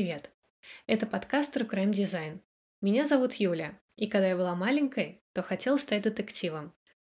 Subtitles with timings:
[0.00, 0.30] Привет!
[0.86, 2.40] Это подкаст True Crime Design.
[2.80, 6.72] Меня зовут Юля, и когда я была маленькой, то хотела стать детективом.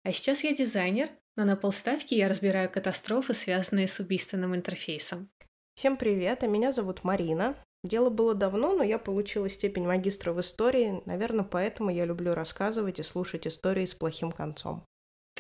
[0.03, 5.31] А сейчас я дизайнер, но на полставки я разбираю катастрофы, связанные с убийственным интерфейсом.
[5.75, 7.55] Всем привет, а меня зовут Марина.
[7.85, 12.99] Дело было давно, но я получила степень магистра в истории, наверное, поэтому я люблю рассказывать
[12.99, 14.87] и слушать истории с плохим концом.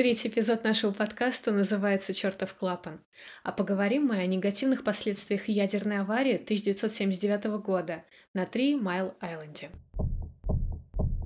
[0.00, 3.04] Третий эпизод нашего подкаста называется «Чертов клапан»,
[3.42, 9.68] а поговорим мы о негативных последствиях ядерной аварии 1979 года на Три Майл-Айленде.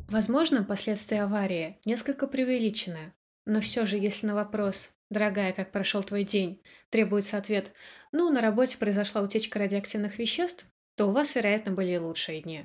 [0.09, 3.13] Возможно, последствия аварии несколько преувеличены,
[3.47, 7.71] но все же, если на вопрос «Дорогая, как прошел твой день?» требуется ответ
[8.11, 12.65] «Ну, на работе произошла утечка радиоактивных веществ», то у вас, вероятно, были лучшие дни.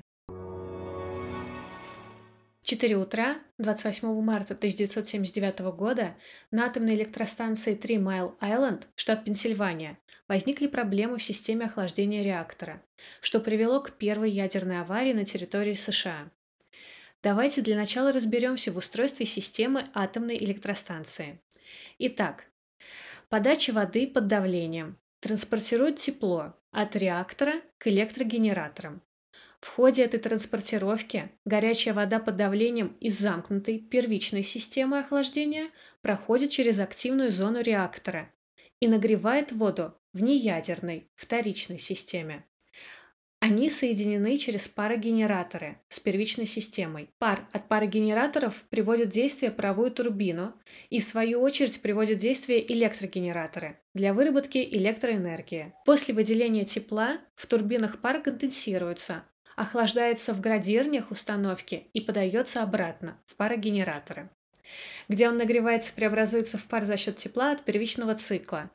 [2.69, 6.15] 4 утра 28 марта 1979 года
[6.51, 12.83] на атомной электростанции Три Майл Айленд, штат Пенсильвания, возникли проблемы в системе охлаждения реактора,
[13.21, 16.29] что привело к первой ядерной аварии на территории США.
[17.23, 21.41] Давайте для начала разберемся в устройстве системы атомной электростанции.
[21.97, 22.51] Итак,
[23.29, 29.01] подача воды под давлением транспортирует тепло от реактора к электрогенераторам.
[29.61, 35.69] В ходе этой транспортировки горячая вода под давлением из замкнутой первичной системы охлаждения
[36.02, 38.31] проходит через активную зону реактора
[38.80, 42.45] и нагревает воду в неядерной вторичной системе.
[43.41, 47.09] Они соединены через парогенераторы с первичной системой.
[47.19, 50.53] Пар от парогенераторов приводит в действие паровую турбину
[50.89, 55.73] и, в свою очередь, приводит в действие электрогенераторы для выработки электроэнергии.
[55.86, 59.23] После выделения тепла в турбинах пар конденсируется,
[59.59, 64.30] охлаждается в градирнях установки и подается обратно в парогенераторы
[65.08, 68.70] где он нагревается, преобразуется в пар за счет тепла от первичного цикла.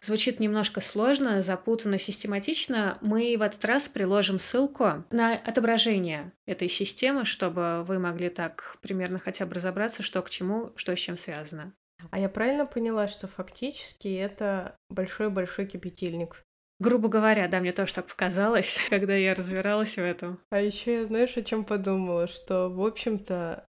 [0.00, 2.98] Звучит немножко сложно, запутанно, систематично.
[3.00, 9.18] Мы в этот раз приложим ссылку на отображение этой системы, чтобы вы могли так примерно
[9.18, 11.72] хотя бы разобраться, что к чему, что с чем связано.
[12.10, 16.44] А я правильно поняла, что фактически это большой-большой кипятильник?
[16.80, 20.40] Грубо говоря, да, мне тоже так показалось, когда я разбиралась в этом.
[20.50, 23.66] А еще я, знаешь, о чем подумала, что, в общем-то,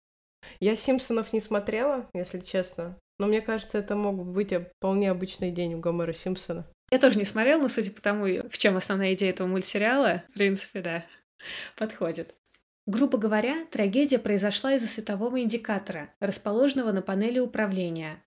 [0.59, 5.75] я Симпсонов не смотрела, если честно, но мне кажется, это мог быть вполне обычный день
[5.75, 6.65] у Гомера Симпсона.
[6.89, 10.33] Я тоже не смотрела, но судя по тому, в чем основная идея этого мультсериала, в
[10.33, 11.05] принципе, да,
[11.77, 12.33] подходит.
[12.87, 18.23] Грубо говоря, трагедия произошла из-за светового индикатора, расположенного на панели управления.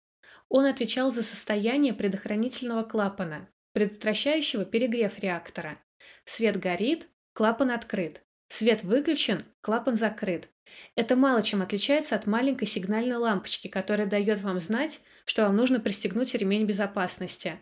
[0.49, 5.79] Он отвечал за состояние предохранительного клапана, предотвращающего перегрев реактора.
[6.25, 8.23] Свет горит, клапан открыт.
[8.49, 10.49] Свет выключен, клапан закрыт.
[10.97, 15.81] Это мало чем отличается от маленькой сигнальной лампочки, которая дает вам знать, что вам нужно
[15.81, 17.59] пристегнуть ремень безопасности.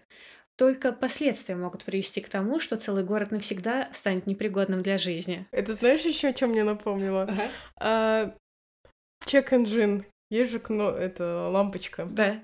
[0.56, 5.47] Только последствия могут привести к тому, что целый город навсегда станет непригодным для жизни.
[5.50, 7.23] Это знаешь еще, о чем мне напомнило?
[7.23, 7.49] Ага.
[7.77, 8.34] А.
[10.31, 10.91] Есть же кно...
[10.91, 12.06] это лампочка.
[12.06, 12.43] Да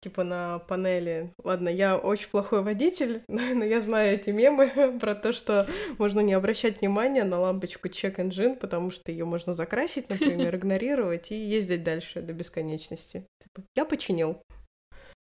[0.00, 1.32] типа на панели.
[1.44, 5.66] Ладно, я очень плохой водитель, но я знаю эти мемы про то, что
[5.98, 11.30] можно не обращать внимания на лампочку check engine, потому что ее можно закрасить, например, игнорировать
[11.30, 13.26] и ездить дальше до бесконечности.
[13.42, 14.42] Типа, я починил.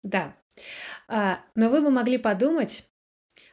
[0.02, 0.36] Да.
[1.08, 2.88] А, но вы бы могли подумать,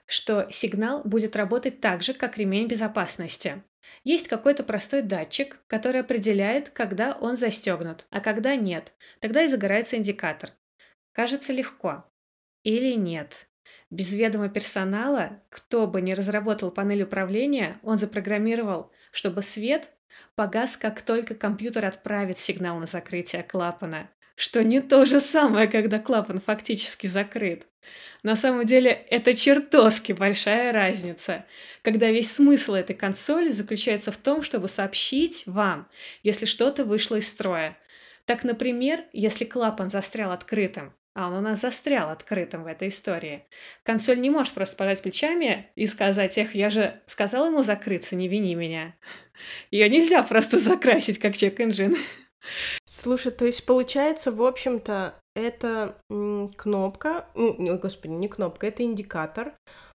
[0.05, 3.63] что сигнал будет работать так же, как ремень безопасности.
[4.03, 8.93] Есть какой-то простой датчик, который определяет, когда он застегнут, а когда нет.
[9.19, 10.51] Тогда и загорается индикатор.
[11.15, 12.03] Кажется легко.
[12.63, 13.47] Или нет?
[13.89, 19.89] Без ведома персонала, кто бы ни разработал панель управления, он запрограммировал, чтобы свет
[20.35, 24.09] погас, как только компьютер отправит сигнал на закрытие клапана.
[24.35, 27.65] Что не то же самое, когда клапан фактически закрыт.
[28.21, 31.45] На самом деле это чертовски большая разница,
[31.81, 35.87] когда весь смысл этой консоли заключается в том, чтобы сообщить вам,
[36.23, 37.77] если что-то вышло из строя.
[38.25, 43.45] Так, например, если клапан застрял открытым, а он у нас застрял открытым в этой истории.
[43.83, 48.27] Консоль не может просто пожать плечами и сказать, эх, я же сказал ему закрыться, не
[48.27, 48.95] вини меня.
[49.71, 51.95] Ее нельзя просто закрасить, как чек-инжин.
[52.85, 55.97] Слушай, то есть получается, в общем-то, это
[56.57, 59.55] кнопка, ну, господи, не кнопка, это индикатор,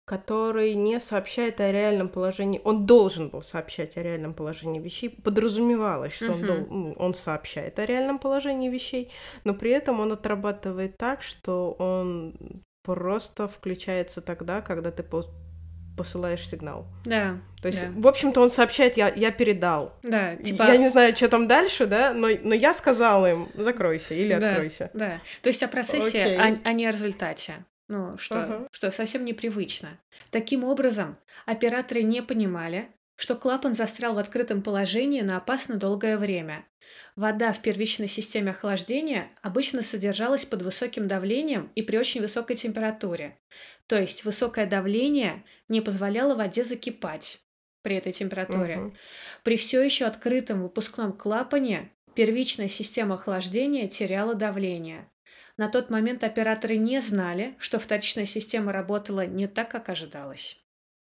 [0.08, 2.62] который не сообщает о реальном положении.
[2.64, 5.10] Он должен был сообщать о реальном положении вещей.
[5.10, 6.68] Подразумевалось, что он, дол...
[6.70, 9.12] Ну, он сообщает о реальном положении вещей,
[9.44, 12.38] но при этом он отрабатывает так, что он
[12.84, 15.04] просто включается тогда, когда ты
[15.98, 16.86] посылаешь сигнал.
[17.04, 17.42] Да.
[17.62, 17.90] То есть, да.
[17.94, 19.94] в общем-то, он сообщает, я, я передал.
[20.04, 20.64] Да, типа...
[20.64, 24.52] Я не знаю, что там дальше, да, но, но я сказала им, закройся или да,
[24.52, 24.90] откройся.
[24.94, 27.66] Да, то есть о процессе, а, а не о результате.
[27.88, 28.68] Ну, что, Ага.
[28.72, 30.00] что совсем непривычно.
[30.30, 36.66] Таким образом, операторы не понимали, что клапан застрял в открытом положении на опасно долгое время.
[37.16, 43.38] Вода в первичной системе охлаждения обычно содержалась под высоким давлением и при очень высокой температуре.
[43.88, 47.42] То есть высокое давление не позволяло воде закипать
[47.82, 48.78] при этой температуре.
[48.78, 48.98] Мгм.
[49.44, 55.10] При все еще открытом выпускном клапане первичная система охлаждения теряла давление.
[55.58, 60.64] На тот момент операторы не знали, что вторичная система работала не так, как ожидалось.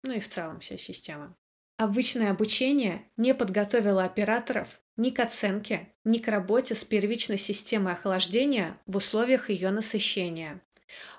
[0.04, 1.36] Ну и в целом вся система.
[1.78, 8.80] Обычное обучение не подготовило операторов ни к оценке, ни к работе с первичной системой охлаждения
[8.86, 10.62] в условиях ее насыщения.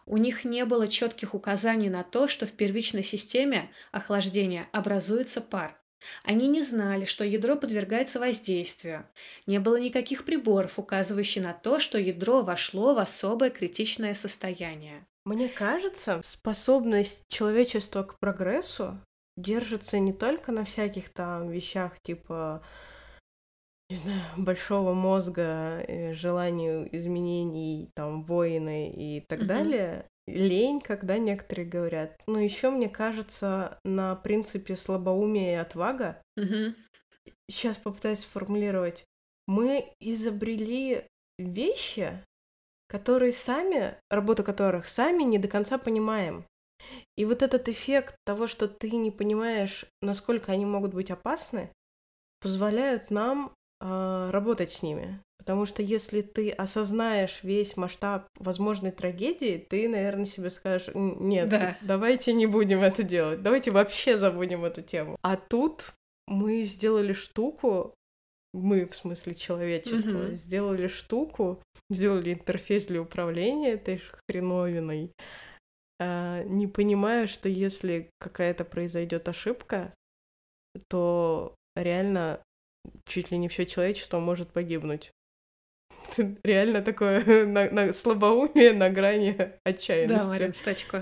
[0.06, 5.78] У них не было четких указаний на то, что в первичной системе охлаждения образуется пар.
[6.24, 9.06] Они не знали, что ядро подвергается воздействию.
[9.46, 15.06] Не было никаких приборов, указывающих на то, что ядро вошло в особое критичное состояние.
[15.24, 19.00] Мне кажется, способность человечества к прогрессу
[19.36, 22.62] держится не только на всяких там вещах типа
[23.90, 29.48] не знаю, большого мозга, э, желанию изменений, там, воины и так Мгм.
[29.48, 30.06] далее.
[30.26, 32.20] Лень, когда некоторые говорят.
[32.26, 36.74] Но еще мне кажется, на принципе слабоумия и отвага, Мгм.
[37.48, 39.04] сейчас попытаюсь сформулировать,
[39.46, 41.04] мы изобрели
[41.38, 42.24] вещи,
[42.88, 46.44] которые сами, работу которых сами не до конца понимаем.
[47.16, 51.70] И вот этот эффект того, что ты не понимаешь, насколько они могут быть опасны,
[52.40, 55.20] позволяют нам а, работать с ними.
[55.38, 61.48] Потому что если ты осознаешь весь масштаб возможной трагедии, ты, наверное, себе скажешь, «Н- нет,
[61.50, 61.76] Да.
[61.82, 65.16] давайте не будем это делать, давайте вообще забудем эту тему.
[65.22, 65.92] А тут
[66.26, 67.94] мы сделали штуку,
[68.52, 70.34] мы, в смысле человечество, Мгм.
[70.34, 75.12] сделали штуку, сделали интерфейс для управления этой хреновиной,
[76.00, 79.94] а, не понимая, что если какая-то произойдет ошибка,
[80.88, 82.40] то реально
[83.04, 85.10] чуть ли не все человечество может погибнуть.
[86.16, 90.28] Это Реально такое на, на- слабоумие на грани Да, отчаянности.
[90.28, 90.98] Марин, в точку.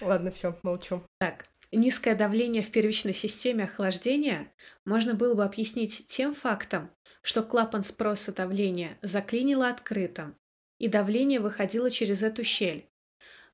[0.00, 1.02] Ладно, все, молчу.
[1.20, 4.52] Так, низкое давление в первичной системе охлаждения
[4.84, 6.90] можно было бы объяснить тем фактом,
[7.22, 10.36] что клапан спроса давления заклинило открытым,
[10.78, 12.86] и давление выходило через эту щель.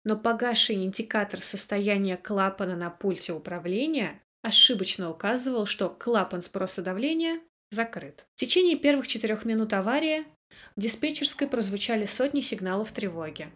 [0.04, 7.40] Но погасший индикатор состояния клапана на пульте управления ошибочно указывал, что клапан спроса давления
[7.74, 8.26] закрыт.
[8.34, 10.24] В течение первых четырех минут аварии
[10.76, 13.48] в диспетчерской прозвучали сотни сигналов тревоги.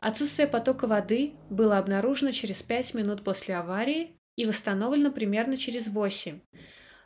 [0.00, 6.40] Отсутствие потока воды было обнаружено через 5 минут после аварии и восстановлено примерно через 8.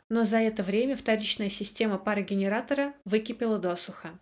[0.09, 4.19] Но за это время вторичная система парогенератора выкипела досуха.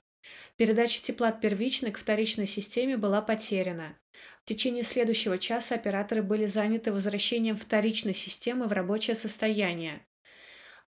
[0.56, 3.98] Передача тепла от первичной к вторичной системе была потеряна.
[4.44, 10.06] В течение следующего часа операторы были заняты возвращением вторичной системы в рабочее состояние.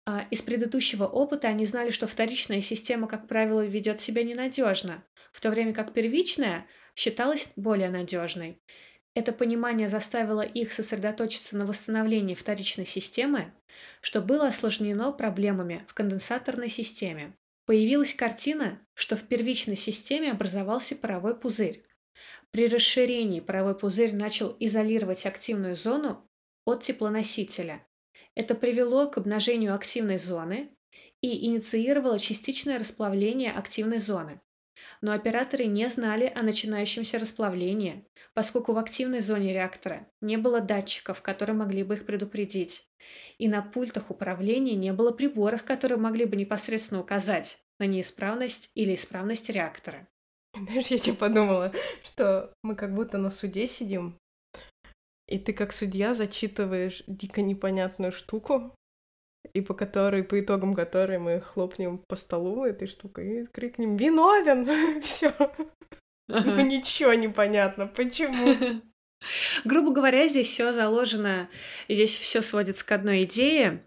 [0.05, 5.41] А Из предыдущего опыта они знали, что вторичная система, как правило, ведет себя ненадежно, в
[5.41, 6.67] то время как первичная
[6.97, 8.61] считалась более надежной.
[9.15, 13.53] Это понимание заставило их сосредоточиться на восстановлении вторичной системы,
[14.01, 17.35] что было осложнено проблемами в конденсаторной системе.
[17.67, 21.85] Появилась картина, что в первичной системе образовался паровой пузырь.
[22.51, 26.27] При расширении паровой пузырь начал изолировать активную зону
[26.65, 27.87] от теплоносителя.
[28.35, 30.71] Это привело к обнажению активной зоны
[31.21, 34.41] и инициировало частичное расплавление активной зоны.
[35.01, 41.23] Но операторы не знали о начинающемся расплавлении, поскольку в активной зоне реактора не было датчиков,
[41.23, 42.89] которые могли бы их предупредить.
[43.39, 48.95] И на пультах управления не было приборов, которые могли бы непосредственно указать на неисправность или
[48.95, 50.09] исправность реактора.
[50.55, 51.73] Знаешь, я тебе подумала,
[52.03, 54.19] что мы как будто на суде сидим,
[55.33, 58.75] и ты как судья зачитываешь дико непонятную штуку,
[59.55, 65.01] и по которой, по итогам которой мы хлопнем по столу этой штукой и крикнем «Виновен!»
[65.03, 65.33] Все.
[66.29, 67.87] Ну ничего не понятно.
[67.87, 68.83] Почему?
[69.65, 71.49] Грубо говоря, здесь все заложено,
[71.89, 73.85] здесь все сводится к одной идее.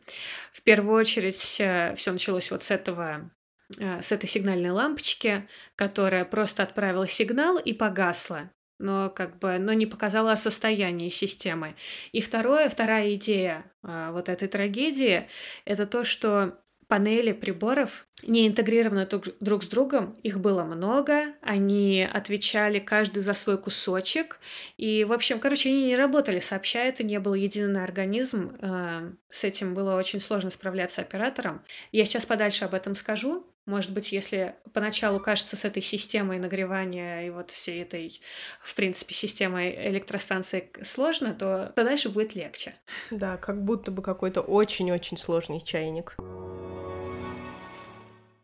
[0.52, 3.30] В первую очередь, все началось вот с этого
[3.78, 9.74] э, с этой сигнальной лампочки, которая просто отправила сигнал и погасла, но как бы, но
[9.74, 11.76] не показала состояние системы.
[12.12, 15.28] И второе, вторая идея э, вот этой трагедии,
[15.66, 19.08] это то, что панели приборов не интегрированы
[19.40, 24.40] друг, с другом, их было много, они отвечали каждый за свой кусочек,
[24.78, 29.44] и, в общем, короче, они не работали сообща, это не был единый организм, э, с
[29.44, 31.62] этим было очень сложно справляться операторам.
[31.92, 37.26] Я сейчас подальше об этом скажу, Может быть, если поначалу кажется с этой системой нагревания
[37.26, 38.22] и вот всей этой,
[38.62, 42.76] в принципе, системой электростанции сложно, то, то дальше будет легче.
[43.10, 46.16] Да, как будто бы какой-то очень-очень сложный чайник.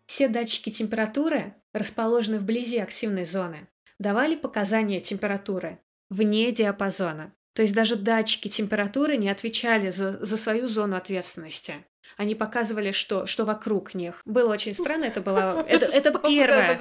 [0.07, 3.67] Все датчики температуры расположены вблизи активной зоны,
[3.99, 7.33] давали показания температуры вне диапазона.
[7.53, 11.85] То есть даже датчики температуры не отвечали за, за свою зону ответственности.
[12.17, 14.21] Они показывали, что, что вокруг них.
[14.25, 15.65] Было очень странно, это было...
[15.67, 16.77] Это, это первое.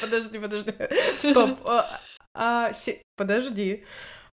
[0.00, 0.72] Подожди, подожди.
[1.16, 1.58] Стоп.
[2.32, 2.72] А, а,
[3.16, 3.84] подожди.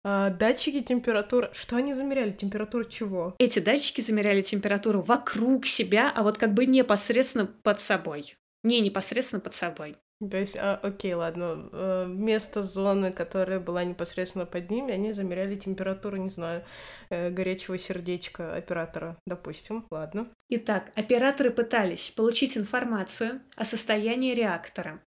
[0.04, 1.50] А, датчики температуры.
[1.54, 2.30] Что они замеряли?
[2.30, 3.34] Температуру чего?
[3.38, 8.36] Эти датчики замеряли температуру вокруг себя, а вот как бы непосредственно под собой.
[8.62, 9.96] Не непосредственно под собой.
[10.18, 15.56] То есть, а, окей, ладно, э, вместо зоны, которая была непосредственно под ними, они замеряли
[15.56, 16.64] температуру, не знаю,
[17.10, 20.30] э, горячего сердечка оператора, допустим, ладно.
[20.48, 25.02] Итак, операторы пытались получить информацию о состоянии реактора,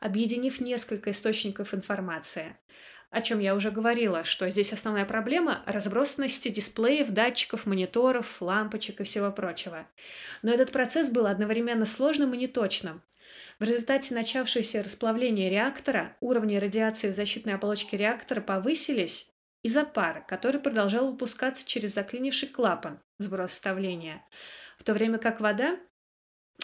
[0.00, 2.56] объединив несколько источников информации
[3.14, 9.04] о чем я уже говорила, что здесь основная проблема— разбросанности дисплеев, датчиков, мониторов, лампочек и
[9.04, 9.86] всего прочего.
[10.42, 13.02] Но этот процесс был одновременно сложным и неточным.
[13.58, 19.30] В результате начавшегося расплавления реактора уровни радиации в защитной оболочке реактора повысились
[19.62, 24.22] из-за пара, который продолжал выпускаться через заклинивший клапан сброса давления,
[24.76, 25.78] в то время как вода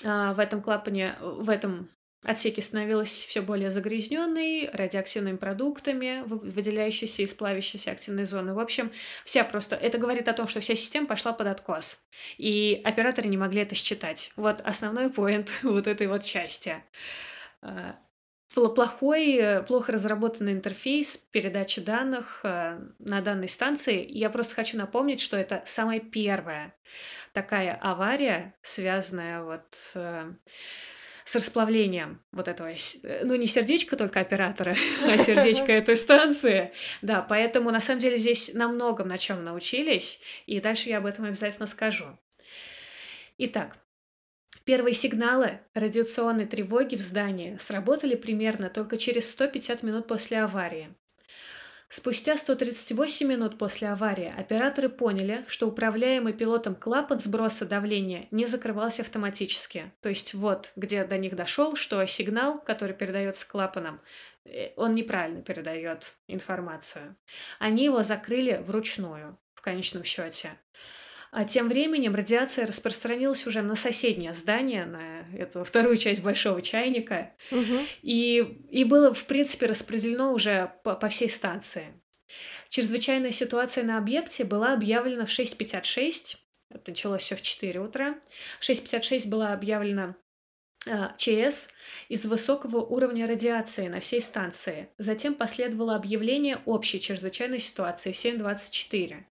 [0.04, 1.90] а, в этом клапане, в этом
[2.22, 8.52] Отсеки становилась все более загрязненной радиоактивными продуктами, выделяющейся из плавящейся активной зоны.
[8.52, 8.92] В общем,
[9.24, 9.74] вся просто...
[9.74, 12.04] Это говорит о том, что вся система пошла под откос.
[12.36, 14.32] И операторы не могли это считать.
[14.36, 16.82] Вот основной поинт вот этой вот части.
[17.62, 17.96] А,
[18.54, 24.04] плохой, плохо разработанный интерфейс передачи данных э, на данной станции.
[24.08, 26.74] Я просто хочу напомнить, что это самая первая
[27.32, 30.32] такая авария, связанная вот э,
[31.30, 34.74] с расплавлением вот этого, э, ну не сердечко только оператора,
[35.06, 36.72] а сердечко этой станции.
[37.02, 41.06] Да, поэтому на самом деле здесь на многом на чем научились, и дальше я об
[41.06, 42.06] этом обязательно скажу.
[43.38, 43.78] Итак,
[44.64, 50.94] Первые сигналы радиационной тревоги в здании сработали примерно только через 150 минут после аварии.
[51.92, 59.02] Спустя 138 минут после аварии операторы поняли, что управляемый пилотом клапан сброса давления не закрывался
[59.02, 59.90] автоматически.
[60.00, 64.00] То есть вот где до них дошел, что сигнал, который передается клапаном,
[64.44, 67.16] э, он неправильно передает информацию.
[67.58, 70.50] Они его закрыли вручную в конечном счете.
[71.32, 77.32] А тем временем радиация распространилась уже на соседнее здание, на эту вторую часть большого чайника,
[77.52, 77.78] угу.
[78.02, 78.38] и,
[78.70, 81.94] и было, в принципе, распределено уже по, по всей станции.
[82.68, 86.38] Чрезвычайная ситуация на объекте была объявлена в 6.56,
[86.70, 88.14] это началось все в 4 утра.
[88.60, 90.16] В 6.56 была объявлена
[90.86, 91.68] а, ЧС
[92.08, 94.88] из высокого уровня радиации на всей станции.
[94.98, 99.24] Затем последовало объявление общей чрезвычайной ситуации в 7.24.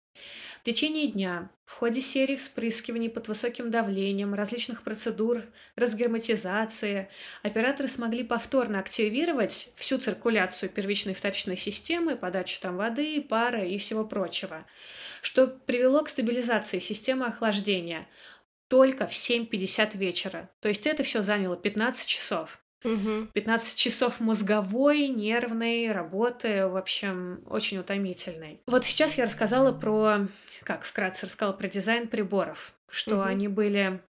[0.62, 5.44] В течение дня в ходе серии вспрыскиваний под высоким давлением, различных процедур,
[5.76, 7.10] разгерметизации,
[7.44, 13.78] операторы смогли повторно активировать всю циркуляцию первичной и вторичной системы, подачу там воды, пара и
[13.78, 14.66] всего прочего,
[15.22, 18.08] что привело к стабилизации системы охлаждения
[18.68, 20.50] только в 7.50 вечера.
[20.60, 22.62] То есть это все заняло 15 часов.
[22.84, 23.28] Угу.
[23.34, 28.62] 15 часов мозговой, нервной работы, в общем, очень утомительной.
[28.68, 30.28] Вот сейчас я рассказала про,
[30.64, 33.24] как вкратце рассказала про дизайн приборов, что угу.
[33.24, 34.02] они были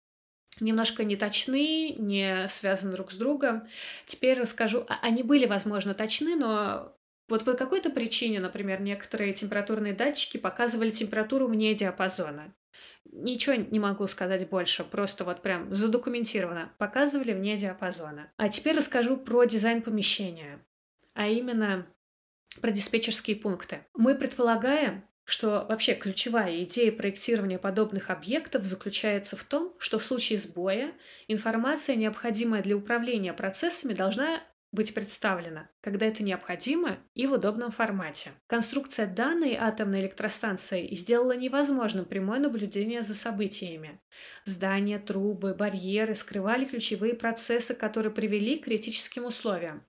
[0.59, 3.63] немножко не точны, не связаны друг с другом.
[4.05, 6.93] Теперь расскажу, а, они были, возможно, точны, но
[7.29, 12.53] вот по какой-то причине, например, некоторые температурные датчики показывали температуру вне диапазона.
[13.11, 16.71] Ничего не могу сказать больше, просто вот прям задокументировано.
[16.77, 18.31] Показывали вне диапазона.
[18.37, 20.59] А теперь расскажу про дизайн помещения,
[21.13, 21.87] а именно
[22.61, 23.85] про диспетчерские пункты.
[23.95, 30.39] Мы предполагаем, что вообще ключевая идея проектирования подобных объектов заключается в том, что в случае
[30.39, 30.91] сбоя
[31.27, 38.31] информация, необходимая для управления процессами, должна быть представлена, когда это необходимо и в удобном формате.
[38.47, 43.99] Конструкция данной атомной электростанции сделала невозможным прямое наблюдение за событиями.
[44.45, 49.83] Здания, трубы, барьеры скрывали ключевые процессы, которые привели к критическим условиям.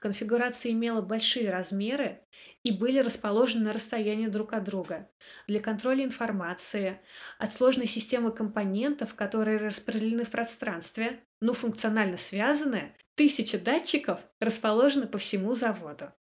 [0.00, 2.22] Конфигурация имела большие размеры
[2.62, 5.10] и были расположены на расстоянии друг от друга.
[5.46, 7.00] Для контроля информации
[7.38, 15.18] от сложной системы компонентов, которые распределены в пространстве, но функционально связаны, Тысячи датчиков расположены по
[15.18, 16.12] всему заводу.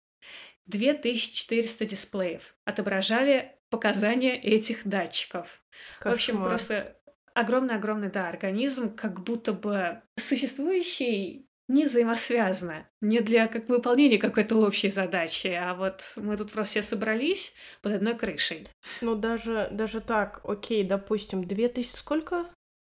[0.67, 5.63] 2400 дисплеев отображали показания этих датчиков.
[5.99, 6.15] Кошмар.
[6.15, 6.97] В общем, просто
[7.35, 14.91] огромный-огромный, да, организм, как будто бы существующий не взаимосвязано, не для как выполнения какой-то общей
[14.91, 18.67] задачи, а вот мы тут просто все собрались под одной крышей.
[19.01, 22.47] Ну, даже, даже так, окей, допустим, 2000 сколько?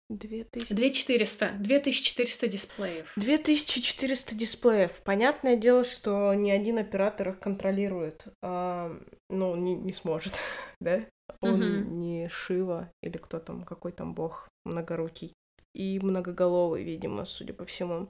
[0.10, 0.74] 2000...
[0.74, 1.52] 2400.
[1.60, 3.14] 2400 дисплеев.
[3.16, 5.02] 2400 дисплеев.
[5.04, 8.28] Понятное дело, что ни один оператор их контролирует.
[8.42, 8.92] А,
[9.30, 10.34] ну, не, не сможет,
[10.80, 11.06] да?
[11.42, 11.90] Он угу.
[11.92, 15.34] не Шива или кто там, какой там бог многорукий.
[15.76, 18.10] И многоголовый, видимо, судя по всему.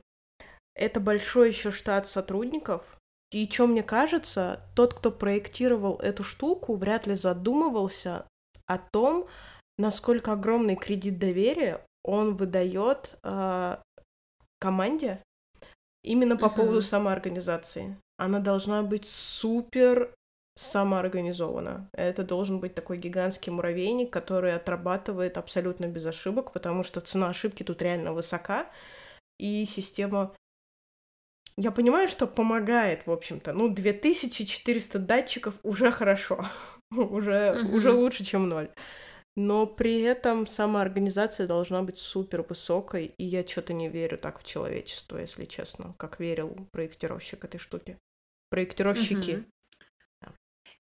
[0.76, 2.98] Это большой еще штат сотрудников.
[3.32, 8.26] И что мне кажется, тот, кто проектировал эту штуку, вряд ли задумывался
[8.68, 9.28] о том,
[9.78, 13.78] насколько огромный кредит доверия он выдает э,
[14.60, 15.22] команде
[16.04, 16.56] именно по uh-huh.
[16.56, 17.98] поводу самоорганизации.
[18.18, 20.14] Она должна быть супер
[20.56, 21.90] самоорганизована.
[21.94, 27.64] Это должен быть такой гигантский муравейник, который отрабатывает абсолютно без ошибок, потому что цена ошибки
[27.64, 28.68] тут реально высока,
[29.38, 30.34] и система...
[31.60, 33.54] Я понимаю, что помогает, в общем-то.
[33.54, 36.44] Ну, 2400 датчиков уже хорошо.
[36.92, 38.70] уже, уже лучше, чем ноль
[39.38, 44.44] но при этом самоорганизация должна быть супер высокой, и я что-то не верю так в
[44.44, 48.00] человечество, если честно, как верил проектировщик этой штуки.
[48.50, 49.46] Проектировщики.
[50.24, 50.32] Угу.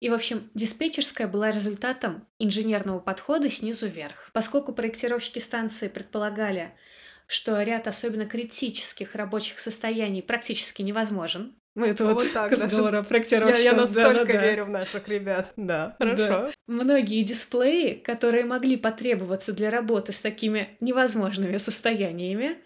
[0.01, 4.29] И, в общем, диспетчерская была результатом инженерного подхода снизу вверх.
[4.33, 6.77] Поскольку проектировщики станции предполагали,
[7.25, 13.00] что ряд особенно критических рабочих состояний практически невозможен, мы это вот, вот так, разговор да,
[13.00, 13.63] о проектировщиках.
[13.63, 14.65] Я, я настолько да, да, верю да.
[14.65, 15.53] в наших ребят.
[15.56, 16.18] Да, хорошо.
[16.18, 16.51] Да.
[16.68, 22.58] Многие дисплеи, которые могли потребоваться для работы с такими невозможными состояниями,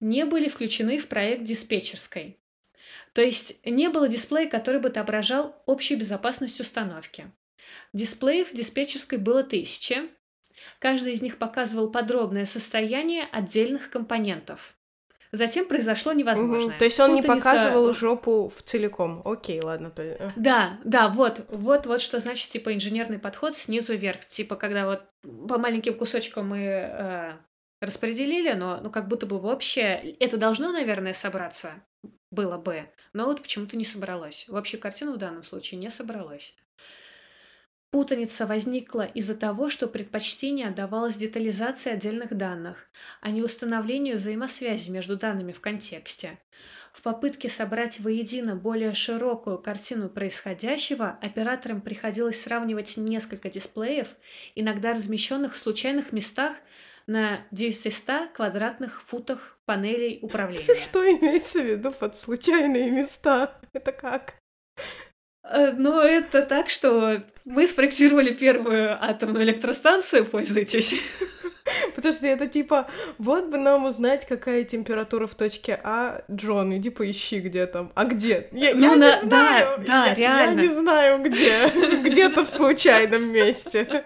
[0.00, 2.38] не были включены в проект диспетчерской.
[3.12, 7.30] То есть не было дисплея, который бы отображал общую безопасность установки.
[7.92, 9.96] Дисплеев в диспетчерской было тысячи.
[10.78, 14.76] Каждый из них показывал подробное состояние отдельных компонентов.
[15.32, 16.74] Затем произошло невозможное.
[16.74, 16.78] Угу.
[16.78, 17.34] То есть он Путаница...
[17.34, 19.22] не показывал жопу в целиком.
[19.24, 19.90] Окей, ладно.
[19.90, 20.02] То...
[20.02, 20.30] Э.
[20.36, 24.24] Да, да, вот, вот, вот что значит типа инженерный подход снизу вверх.
[24.26, 25.02] Типа когда вот
[25.48, 27.32] по маленьким кусочкам мы э,
[27.80, 31.74] распределили, но ну как будто бы вообще это должно, наверное, собраться
[32.30, 34.46] было бы, но вот почему-то не собралось.
[34.48, 36.54] Вообще картина в данном случае не собралась.
[37.96, 42.90] Путаница возникла из-за того, что предпочтение отдавалось детализации отдельных данных,
[43.22, 46.38] а не установлению взаимосвязи между данными в контексте.
[46.92, 54.08] В попытке собрать воедино более широкую картину происходящего, операторам приходилось сравнивать несколько дисплеев,
[54.54, 56.54] иногда размещенных в случайных местах
[57.06, 60.74] на 900 квадратных футах панелей управления.
[60.84, 63.58] Что имеется в виду под случайные места?
[63.72, 64.34] Это как?
[65.50, 70.94] Э, ну, это так, что мы спроектировали первую атомную электростанцию, пользуйтесь.
[71.94, 77.40] Подожди, это типа, вот бы нам узнать, какая температура в точке А, Джон, иди поищи,
[77.40, 77.92] где там.
[77.94, 78.48] А где?
[78.52, 79.14] Я, ну, я на...
[79.14, 79.66] не знаю.
[79.78, 80.60] Да, да, я, реально.
[80.60, 81.70] Я не знаю, где.
[82.02, 84.04] Где-то в случайном месте.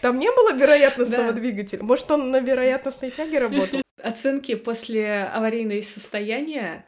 [0.00, 1.32] Там не было вероятностного да.
[1.32, 1.82] двигателя?
[1.82, 3.82] Может, он на вероятностной тяге работал?
[4.02, 6.86] Оценки после аварийного состояния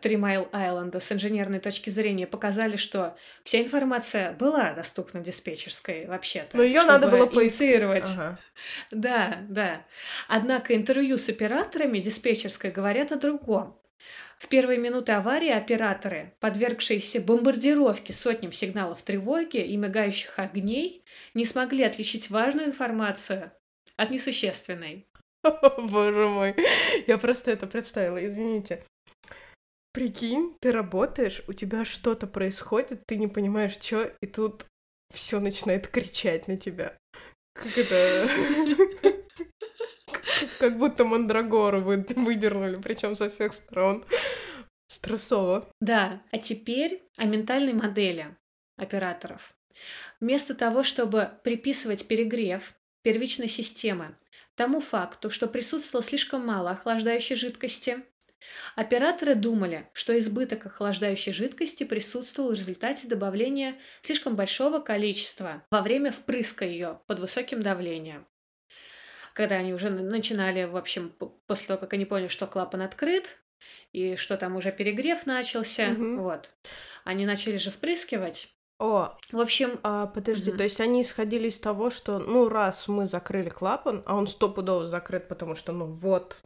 [0.00, 6.06] Три Майл Айленда с инженерной точки зрения показали, что вся информация была доступна в диспетчерской
[6.06, 6.56] вообще-то.
[6.56, 8.08] Но ее надо было инициировать.
[8.14, 8.38] Ага.
[8.90, 9.84] Да, да.
[10.28, 13.78] Однако интервью с операторами диспетчерской говорят о другом.
[14.38, 21.84] В первые минуты аварии операторы, подвергшиеся бомбардировке сотням сигналов тревоги и мигающих огней, не смогли
[21.84, 23.52] отличить важную информацию
[23.96, 25.06] от несущественной.
[25.78, 26.56] Боже мой,
[27.06, 28.84] я просто это представила, извините.
[29.92, 34.64] Прикинь, ты работаешь, у тебя что-то происходит, ты не понимаешь, что, и тут
[35.12, 36.96] все начинает кричать на тебя.
[37.54, 38.28] Как это...
[40.58, 44.04] Как будто мандрагору выдернули, причем со всех сторон.
[44.88, 45.68] Стрессово.
[45.80, 48.36] Да, а теперь о ментальной модели
[48.76, 49.54] операторов.
[50.20, 54.16] Вместо того, чтобы приписывать перегрев первичной системы
[54.54, 58.02] тому факту, что присутствовало слишком мало охлаждающей жидкости,
[58.76, 66.12] Операторы думали, что избыток охлаждающей жидкости присутствовал в результате добавления слишком большого количества во время
[66.12, 68.26] впрыска ее под высоким давлением.
[69.34, 71.12] Когда они уже начинали, в общем,
[71.46, 73.38] после того, как они поняли, что клапан открыт,
[73.92, 76.22] и что там уже перегрев начался, угу.
[76.22, 76.50] вот,
[77.04, 79.78] они начали же впрыскивать, о, в общем...
[79.84, 80.58] А, подожди, угу.
[80.58, 84.86] то есть они исходили из того, что, ну, раз мы закрыли клапан, а он стопудово
[84.86, 86.42] закрыт, потому что, ну, вот,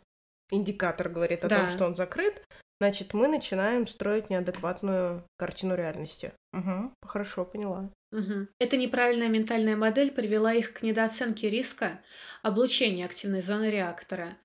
[0.51, 1.59] индикатор говорит о да.
[1.59, 2.43] том, что он закрыт,
[2.81, 6.33] значит, мы начинаем строить неадекватную картину реальности.
[6.53, 7.91] Угу, хорошо, поняла.
[8.13, 8.49] Угу.
[8.59, 12.01] Эта неправильная ментальная модель привела их к недооценке риска
[12.43, 14.37] облучения активной зоны реактора.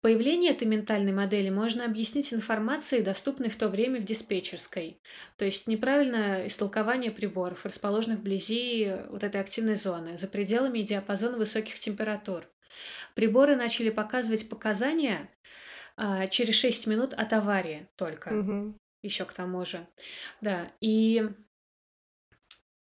[0.00, 5.00] Появление этой ментальной модели можно объяснить информацией, доступной в то время в диспетчерской,
[5.36, 11.80] то есть неправильное истолкование приборов, расположенных вблизи вот этой активной зоны, за пределами диапазона высоких
[11.80, 12.44] температур.
[13.14, 15.30] Приборы начали показывать показания
[15.96, 18.28] а, через 6 минут от аварии только.
[18.28, 18.78] Угу.
[19.02, 19.86] Еще к тому же.
[20.40, 21.28] Да, и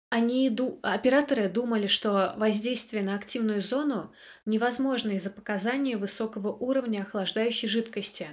[0.09, 4.13] они, операторы думали, что воздействие на активную зону
[4.45, 8.29] невозможно из-за показания высокого уровня охлаждающей жидкости.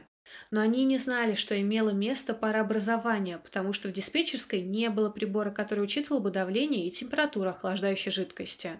[0.50, 5.50] Но они не знали, что имело место парообразование, потому что в диспетчерской не было прибора,
[5.50, 8.72] который учитывал бы давление и температуру охлаждающей жидкости.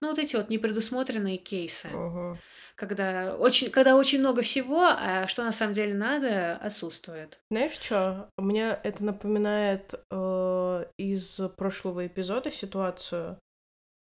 [0.00, 1.88] Ну, вот эти вот непредусмотренные кейсы.
[1.92, 2.38] Ага
[2.76, 7.40] когда очень, когда очень много всего, а что на самом деле надо, отсутствует.
[7.50, 8.28] Знаешь что?
[8.36, 13.38] Мне это напоминает э, из прошлого эпизода ситуацию,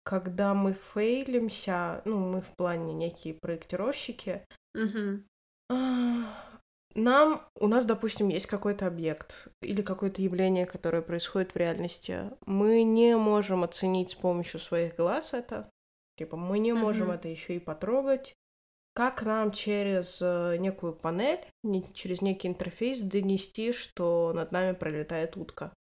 [0.04, 4.42] когда мы фейлимся, ну, мы в плане некие проектировщики.
[4.74, 5.24] Угу.
[6.96, 12.32] Нам, у нас, допустим, есть какой-то объект или какое-то явление, которое происходит в реальности.
[12.46, 15.70] Мы не можем оценить с помощью своих глаз это.
[16.18, 17.16] Типа, мы не можем mm-hmm.
[17.16, 18.36] это еще и потрогать
[18.94, 21.40] как нам через э, некую панель,
[21.94, 25.74] через некий интерфейс донести, что над нами пролетает утка.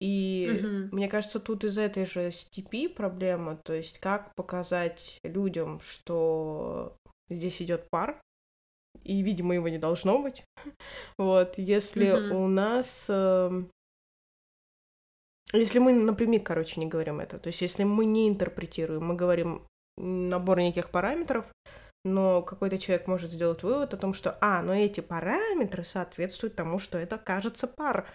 [0.00, 0.94] И угу.
[0.94, 6.98] мне кажется, тут из этой же степи проблема, то есть как показать людям, что
[7.30, 8.20] здесь идет пар,
[9.06, 10.44] и, видимо, его не должно быть.
[11.18, 12.44] вот, если угу.
[12.44, 13.06] у нас...
[13.08, 13.50] Э,
[15.52, 19.62] если мы напрямик, короче, не говорим это, то есть если мы не интерпретируем, мы говорим
[19.96, 21.46] набор неких параметров,
[22.04, 26.78] но какой-то человек может сделать вывод о том, что, а, но эти параметры соответствуют тому,
[26.78, 28.08] что это кажется пар,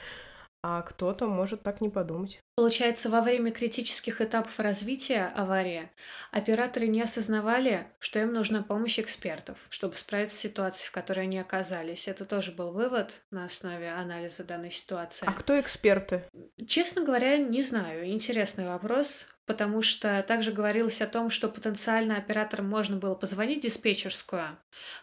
[0.64, 2.42] а кто-то может так не подумать.
[2.56, 5.90] Получается, во время критических этапов развития аварии
[6.32, 11.40] операторы не осознавали, что им нужна помощь экспертов, чтобы справиться с ситуацией, в которой они
[11.40, 12.10] оказались.
[12.10, 15.26] Это тоже был вывод на основе анализа данной ситуации.
[15.28, 16.24] А кто эксперты?
[16.68, 18.10] Честно говоря, не знаю.
[18.10, 23.62] Интересный вопрос потому что также говорилось о том, что потенциально операторам можно было позвонить в
[23.64, 24.58] диспетчерскую,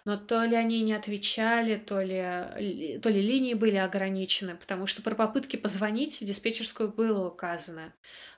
[0.06, 5.02] но то ли они не отвечали, то ли, то ли линии были ограничены, потому что
[5.02, 7.47] про попытки позвонить в диспетчерскую было указано.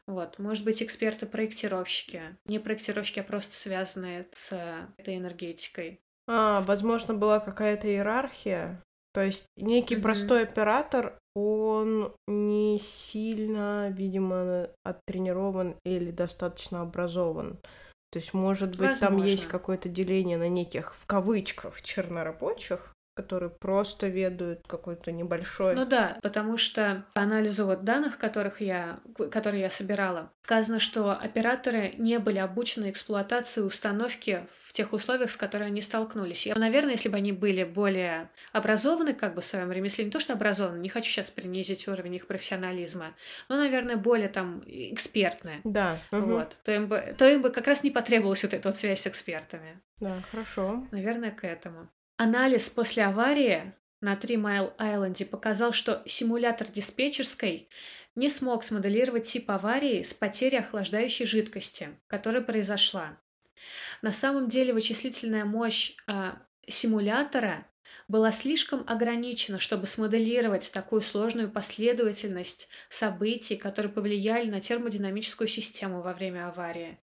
[0.06, 2.22] Вот, может быть, эксперты-проектировщики.
[2.46, 6.00] Не проектировщики, а просто связанные с этой энергетикой.
[6.28, 8.82] А, возможно, была какая-то иерархия.
[9.12, 10.02] То есть некий mm-hmm.
[10.02, 17.58] простой оператор он не сильно, видимо, оттренирован или достаточно образован.
[18.12, 19.16] То есть, может быть, Возможно.
[19.18, 25.74] там есть какое-то деление на неких, в кавычках, чернорабочих, которые просто ведают какой-то небольшой...
[25.74, 31.12] Ну да, потому что по анализу вот данных, которых я, которые я собирала, сказано, что
[31.12, 36.46] операторы не были обучены эксплуатации установки в тех условиях, с которыми они столкнулись.
[36.46, 40.18] Я, наверное, если бы они были более образованы как бы в своем ремесле, не то
[40.18, 43.14] что образованы, не хочу сейчас принизить уровень их профессионализма,
[43.48, 45.60] но, наверное, более там экспертные.
[45.64, 45.98] Да.
[46.10, 46.20] Угу.
[46.22, 46.56] Вот.
[46.64, 49.06] То им, бы, то им бы как раз не потребовалась вот эта вот связь с
[49.06, 49.80] экспертами.
[50.00, 50.86] Да, хорошо.
[50.90, 51.88] Наверное, к этому.
[52.22, 57.70] Анализ после аварии на Три Майл Айленде показал, что симулятор диспетчерской
[58.14, 63.18] не смог смоделировать тип аварии с потерей охлаждающей жидкости, которая произошла.
[64.02, 66.32] На самом деле вычислительная мощь э,
[66.68, 67.66] симулятора
[68.08, 76.12] была слишком ограничена, чтобы смоделировать такую сложную последовательность событий, которые повлияли на термодинамическую систему во
[76.12, 76.98] время аварии.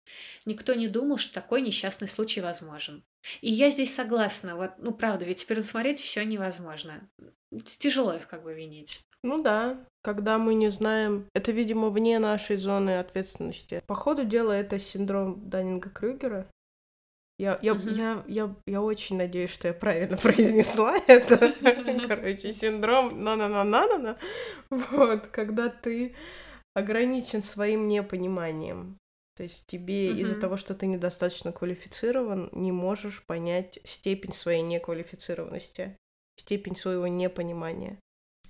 [0.46, 3.04] Никто не думал, что такой несчастный случай возможен.
[3.42, 4.56] И я здесь согласна.
[4.56, 7.08] Вот, ну, правда, ведь предусмотреть все невозможно.
[7.64, 9.02] Тяжело их как бы винить.
[9.24, 13.82] Ну да, когда мы не знаем, это, видимо, вне нашей зоны ответственности.
[13.88, 16.46] По ходу дела это синдром Даннинга-Крюгера.
[17.38, 17.94] Я, я, uh-huh.
[17.94, 21.54] я, я, я очень надеюсь, что я правильно произнесла это.
[22.08, 24.18] Короче, синдром на-на-на-на-на.
[24.70, 26.16] Вот, когда ты
[26.74, 28.98] ограничен своим непониманием.
[29.36, 30.22] То есть тебе uh-huh.
[30.22, 35.98] из-за того, что ты недостаточно квалифицирован, не можешь понять степень своей неквалифицированности,
[36.40, 38.00] степень своего непонимания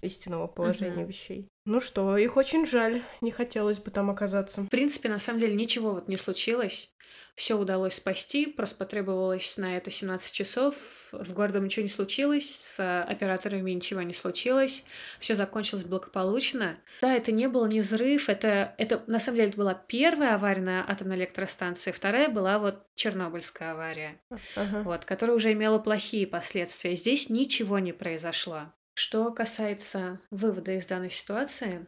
[0.02, 1.08] истинного положения uh-huh.
[1.08, 1.50] вещей.
[1.66, 4.62] Ну что, их очень жаль, не хотелось бы там оказаться.
[4.62, 6.96] В принципе, на самом деле ничего вот не случилось.
[7.36, 10.76] Все удалось спасти, просто потребовалось на это 17 часов.
[11.12, 14.86] С городом ничего не случилось, с операторами ничего не случилось.
[15.20, 16.78] Все закончилось благополучно.
[17.02, 20.62] Да, это не был не взрыв, это, это на самом деле это была первая авария
[20.62, 24.22] на атомной электростанции, вторая была вот Чернобыльская авария,
[24.56, 24.84] ага.
[24.84, 26.96] вот, которая уже имела плохие последствия.
[26.96, 28.72] Здесь ничего не произошло.
[28.96, 31.88] Что касается вывода из данной ситуации,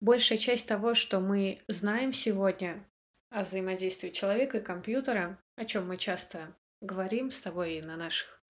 [0.00, 2.84] Большая часть того, что мы знаем сегодня
[3.30, 8.42] о взаимодействии человека и компьютера, о чем мы часто говорим с тобой на наших,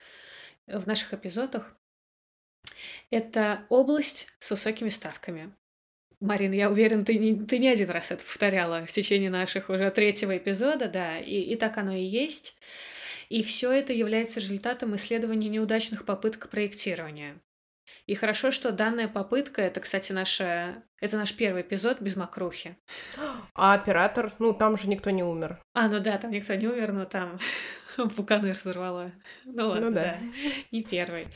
[0.67, 1.77] в наших эпизодах,
[3.11, 5.55] это область с высокими ставками.
[6.21, 9.91] Марин, я уверен, ты не, ты не один раз это повторяла в течение наших уже
[9.91, 12.59] третьего эпизода, да, и, и так оно и есть.
[13.33, 17.41] И все это является результатом исследования неудачных попыток проектирования.
[18.05, 22.77] И хорошо, что данная попытка, это, кстати, наша, это наш первый эпизод без мокрухи.
[23.55, 25.59] А оператор, ну там же никто не умер.
[25.73, 27.39] А, ну да, там никто не умер, но там
[28.17, 29.13] Буканы разорвала.
[29.47, 30.03] Ну ладно, ну, да.
[30.03, 30.19] да,
[30.71, 31.27] не первый.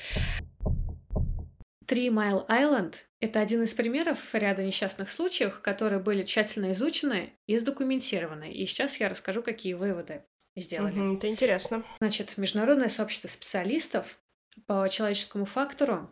[1.87, 7.57] Три Майл Айленд– это один из примеров ряда несчастных случаев, которые были тщательно изучены и
[7.57, 8.53] сдокументированы.
[8.53, 10.25] И сейчас я расскажу, какие выводы
[10.61, 10.99] сделали.
[10.99, 11.85] Угу, это интересно.
[12.01, 14.19] Значит, Международное сообщество специалистов
[14.67, 16.11] по человеческому фактору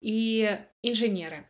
[0.00, 1.48] и инженеры.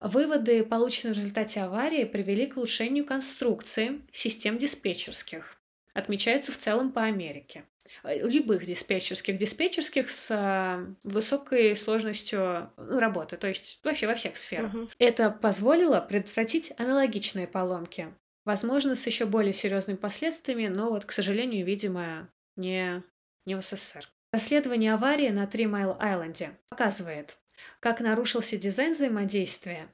[0.00, 5.60] Выводы, полученные в результате аварии, привели к улучшению конструкции систем диспетчерских.
[5.92, 7.64] Отмечается в целом по Америке.
[8.04, 14.72] Любых диспетчерских, диспетчерских с а, высокой сложностью ну, работы, то есть вообще во всех сферах.
[14.72, 14.88] Uh-huh.
[14.98, 18.08] Это позволило предотвратить аналогичные поломки.
[18.48, 23.02] Возможно, с еще более серьезными последствиями, но вот, к сожалению, видимо, не,
[23.44, 24.08] не в СССР.
[24.32, 27.36] Расследование аварии на Три Майл Айленде показывает,
[27.78, 29.88] как нарушился дизайн взаимодействия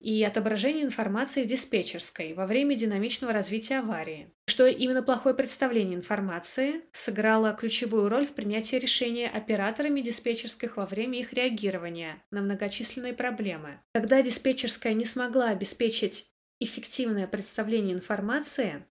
[0.00, 6.84] и отображение информации в диспетчерской во время динамичного развития аварии, что именно плохое представление информации
[6.92, 13.80] сыграло ключевую роль в принятии решения операторами диспетчерских во время их реагирования на многочисленные проблемы.
[13.92, 16.33] Когда диспетчерская не смогла обеспечить
[16.64, 18.86] эффективное представление информации,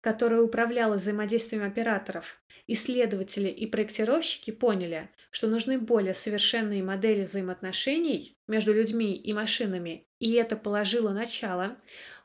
[0.00, 8.72] которая управляла взаимодействием операторов, исследователи и проектировщики поняли, что нужны более совершенные модели взаимоотношений между
[8.72, 11.76] людьми и машинами, и это положило начало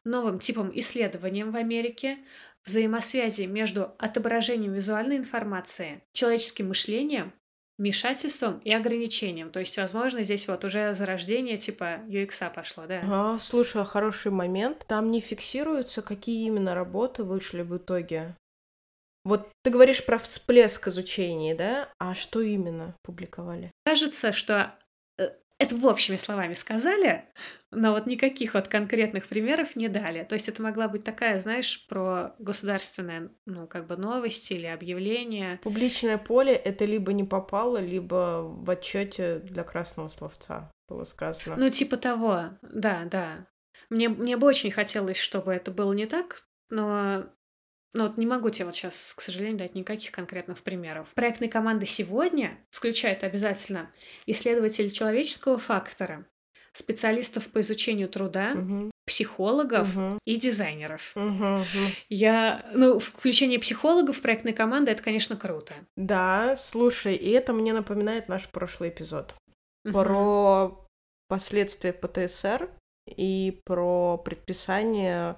[0.04, 2.18] новым типам исследованиям в Америке,
[2.66, 7.34] взаимосвязи между отображением визуальной информации, человеческим мышлением
[7.82, 9.50] вмешательством и ограничением.
[9.50, 13.00] То есть, возможно, здесь вот уже зарождение типа UX пошло, да?
[13.00, 14.86] Ага, слушай, а хороший момент.
[14.88, 18.36] Там не фиксируются, какие именно работы вышли в итоге.
[19.26, 21.90] Вот ты говоришь про всплеск изучения, да?
[21.98, 23.72] А что именно публиковали?
[23.84, 24.76] Кажется, что
[25.62, 27.26] это в общими словами сказали,
[27.70, 30.24] но вот никаких вот конкретных примеров не дали.
[30.24, 35.60] То есть это могла быть такая, знаешь, про государственное, ну, как бы новости или объявление.
[35.62, 41.56] Публичное поле это либо не попало, либо в отчете для красного словца было сказано.
[41.58, 43.48] Ну, типа того, да, да.
[43.92, 47.26] Мне, мне бы очень хотелось, чтобы это было не так, но
[47.94, 51.10] но вот не могу тебе вот сейчас, к сожалению, дать никаких конкретных примеров.
[51.14, 53.92] Проектной команды сегодня включает обязательно
[54.26, 56.26] исследователей человеческого фактора,
[56.74, 58.92] специалистов по изучению труда, угу.
[59.06, 60.18] психологов угу.
[60.26, 61.12] и дизайнеров.
[61.16, 61.66] Угу.
[62.10, 65.74] Я, ну, включение психологов в проектной команды это, конечно, круто.
[65.98, 69.36] Да, слушай, и это мне напоминает наш прошлый эпизод
[69.84, 69.94] угу.
[69.94, 70.88] про
[71.28, 72.70] последствия ПТСР
[73.08, 75.38] и про предписание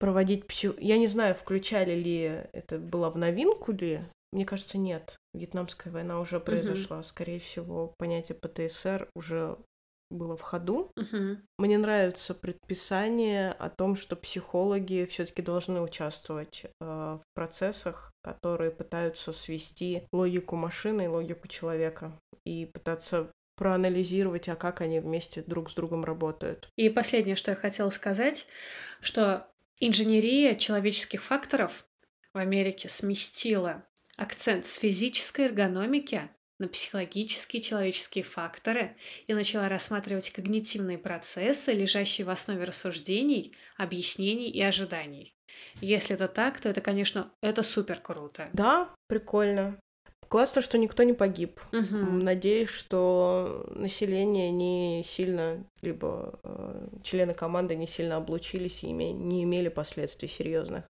[0.00, 0.72] проводить псих...
[0.80, 4.00] Я не знаю, включали ли это было в новинку ли.
[4.32, 5.16] Мне кажется, нет.
[5.34, 6.98] Вьетнамская война уже произошла.
[6.98, 7.04] Uh-huh.
[7.04, 9.58] Скорее всего, понятие ПТСР уже
[10.10, 10.90] было в ходу.
[10.98, 11.36] Uh-huh.
[11.58, 19.32] Мне нравится предписание о том, что психологи все-таки должны участвовать э, в процессах, которые пытаются
[19.32, 25.74] свести логику машины и логику человека и пытаться проанализировать, а как они вместе друг с
[25.74, 26.70] другом работают.
[26.76, 28.46] И последнее, что я хотела сказать,
[29.02, 29.49] что
[29.82, 31.86] Инженерия человеческих факторов
[32.34, 33.82] в Америке сместила
[34.18, 38.94] акцент с физической эргономики на психологические человеческие факторы
[39.26, 45.34] и начала рассматривать когнитивные процессы, лежащие в основе рассуждений, объяснений и ожиданий.
[45.80, 48.50] Если это так, то это, конечно, это супер круто.
[48.52, 49.80] Да, прикольно.
[50.30, 51.60] Классно, что никто не погиб.
[51.72, 51.96] Угу.
[52.22, 59.42] Надеюсь, что население не сильно, либо э, члены команды не сильно облучились и име, не
[59.42, 60.84] имели последствий серьезных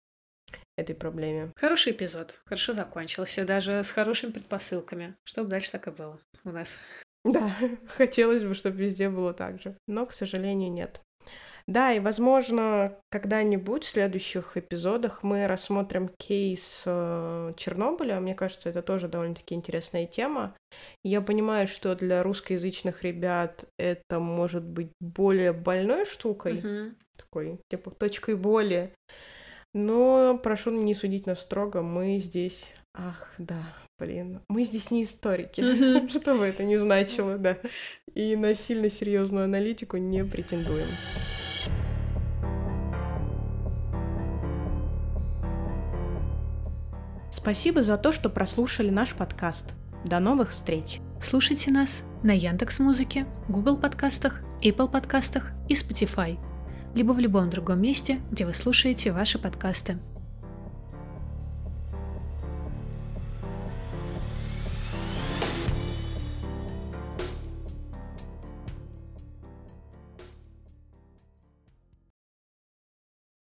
[0.79, 1.53] этой проблеме.
[1.57, 2.40] Хороший эпизод.
[2.46, 5.16] Хорошо закончился, даже с хорошими предпосылками.
[5.25, 6.79] Чтобы дальше так и было у нас.
[7.22, 7.55] Да,
[7.88, 9.77] хотелось бы, чтобы везде было так же.
[9.87, 11.03] Но, к сожалению, нет.
[11.68, 18.20] Да, и, возможно, когда-нибудь в следующих эпизодах мы рассмотрим кейс э, Чернобыля.
[18.20, 20.55] Мне кажется, это тоже довольно-таки интересная тема.
[21.02, 26.94] Я понимаю, что для русскоязычных ребят это может быть более больной штукой, uh-huh.
[27.16, 28.92] такой, типа, точкой боли.
[29.74, 32.72] Но прошу не судить нас строго, мы здесь...
[32.94, 37.59] Ах, да, блин, мы здесь не историки, что бы это ни значило, да.
[38.14, 40.88] и на сильно серьезную аналитику не претендуем.
[47.37, 49.75] Спасибо за то, что прослушали наш подкаст.
[50.07, 51.01] До новых встреч!
[51.20, 56.38] Слушайте нас на Яндекс Музыке, Google подкастах, Apple подкастах и Spotify,
[56.94, 59.99] либо в любом другом месте, где вы слушаете ваши подкасты.